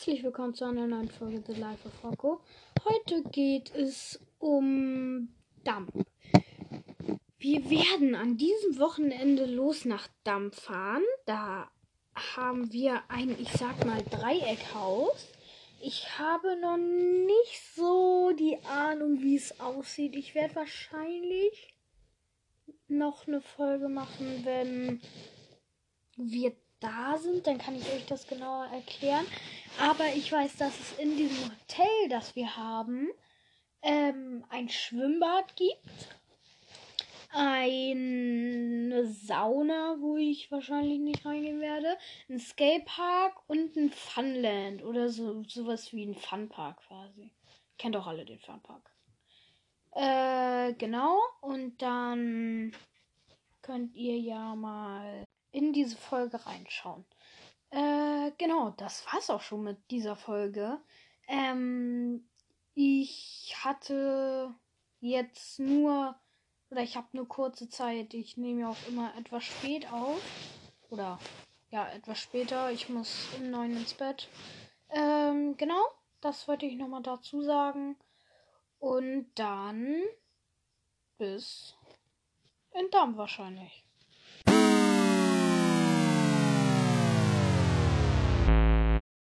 Herzlich 0.00 0.24
willkommen 0.24 0.54
zu 0.54 0.64
einer 0.64 0.86
neuen 0.86 1.10
Folge 1.10 1.42
The 1.46 1.60
Life 1.60 1.86
of 1.86 2.02
Rocco. 2.02 2.40
Heute 2.86 3.22
geht 3.22 3.74
es 3.74 4.18
um 4.38 5.28
Damm. 5.62 5.88
Wir 7.36 7.68
werden 7.68 8.14
an 8.14 8.38
diesem 8.38 8.78
Wochenende 8.78 9.44
los 9.44 9.84
nach 9.84 10.08
Damm 10.24 10.52
fahren. 10.52 11.02
Da 11.26 11.70
haben 12.14 12.72
wir 12.72 13.02
ein, 13.08 13.38
ich 13.38 13.52
sag 13.52 13.84
mal, 13.84 14.02
Dreieckhaus. 14.02 15.28
Ich 15.82 16.18
habe 16.18 16.58
noch 16.62 16.78
nicht 16.78 17.60
so 17.76 18.32
die 18.32 18.56
Ahnung, 18.64 19.20
wie 19.20 19.36
es 19.36 19.60
aussieht. 19.60 20.16
Ich 20.16 20.34
werde 20.34 20.56
wahrscheinlich 20.56 21.74
noch 22.88 23.26
eine 23.26 23.42
Folge 23.42 23.90
machen, 23.90 24.46
wenn 24.46 25.02
wir 26.16 26.54
da 26.80 27.18
sind, 27.18 27.46
dann 27.46 27.58
kann 27.58 27.76
ich 27.76 27.86
euch 27.92 28.06
das 28.06 28.26
genauer 28.26 28.66
erklären. 28.66 29.26
Aber 29.78 30.06
ich 30.14 30.32
weiß, 30.32 30.56
dass 30.56 30.78
es 30.78 30.98
in 30.98 31.16
diesem 31.16 31.36
Hotel, 31.44 32.08
das 32.08 32.34
wir 32.34 32.56
haben, 32.56 33.08
ähm, 33.82 34.44
ein 34.48 34.68
Schwimmbad 34.68 35.56
gibt. 35.56 35.84
Eine 37.32 39.06
Sauna, 39.06 39.96
wo 40.00 40.16
ich 40.16 40.50
wahrscheinlich 40.50 40.98
nicht 40.98 41.24
reingehen 41.24 41.60
werde. 41.60 41.96
Ein 42.28 42.40
Skatepark 42.40 43.48
und 43.48 43.76
ein 43.76 43.90
Funland 43.90 44.82
oder 44.82 45.08
so 45.08 45.44
sowas 45.44 45.92
wie 45.92 46.04
ein 46.04 46.16
Funpark 46.16 46.80
quasi. 46.88 47.32
Kennt 47.78 47.94
doch 47.94 48.08
alle 48.08 48.24
den 48.24 48.40
Funpark. 48.40 48.90
Äh, 49.92 50.74
genau. 50.74 51.18
Und 51.40 51.80
dann 51.80 52.72
könnt 53.62 53.94
ihr 53.94 54.18
ja 54.18 54.56
mal 54.56 55.24
in 55.60 55.72
diese 55.72 55.96
Folge 55.96 56.44
reinschauen. 56.46 57.04
Äh, 57.70 58.32
genau, 58.38 58.70
das 58.70 59.04
war's 59.12 59.30
auch 59.30 59.42
schon 59.42 59.62
mit 59.62 59.78
dieser 59.90 60.16
Folge. 60.16 60.80
Ähm, 61.28 62.28
ich 62.74 63.54
hatte 63.62 64.54
jetzt 65.00 65.58
nur, 65.60 66.18
oder 66.70 66.82
ich 66.82 66.96
habe 66.96 67.08
nur 67.12 67.28
kurze 67.28 67.68
Zeit. 67.68 68.14
Ich 68.14 68.36
nehme 68.36 68.62
ja 68.62 68.70
auch 68.70 68.88
immer 68.88 69.14
etwas 69.16 69.44
spät 69.44 69.90
auf. 69.92 70.20
Oder 70.88 71.18
ja, 71.70 71.88
etwas 71.90 72.18
später. 72.18 72.72
Ich 72.72 72.88
muss 72.88 73.28
um 73.36 73.50
neun 73.50 73.76
ins 73.76 73.94
Bett. 73.94 74.28
Ähm, 74.88 75.56
genau, 75.56 75.82
das 76.20 76.48
wollte 76.48 76.66
ich 76.66 76.76
nochmal 76.76 77.02
dazu 77.02 77.42
sagen. 77.42 77.96
Und 78.78 79.30
dann 79.34 80.02
bis 81.18 81.76
in 82.72 82.90
Damm 82.90 83.16
wahrscheinlich. 83.16 83.84